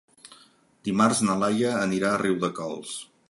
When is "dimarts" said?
0.87-1.21